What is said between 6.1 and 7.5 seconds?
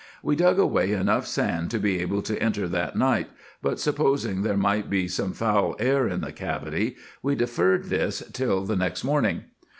the cavity, we